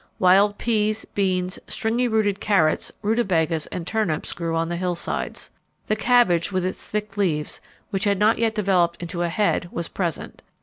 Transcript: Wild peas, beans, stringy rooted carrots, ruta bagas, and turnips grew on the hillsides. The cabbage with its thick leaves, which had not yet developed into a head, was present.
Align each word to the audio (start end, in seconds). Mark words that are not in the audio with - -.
Wild 0.17 0.57
peas, 0.57 1.05
beans, 1.05 1.59
stringy 1.67 2.07
rooted 2.07 2.39
carrots, 2.39 2.91
ruta 3.03 3.23
bagas, 3.23 3.67
and 3.67 3.85
turnips 3.85 4.33
grew 4.33 4.55
on 4.55 4.67
the 4.67 4.75
hillsides. 4.75 5.51
The 5.85 5.95
cabbage 5.95 6.51
with 6.51 6.65
its 6.65 6.87
thick 6.87 7.17
leaves, 7.17 7.61
which 7.91 8.05
had 8.05 8.17
not 8.17 8.39
yet 8.39 8.55
developed 8.55 8.99
into 8.99 9.21
a 9.21 9.29
head, 9.29 9.69
was 9.71 9.89
present. 9.89 10.41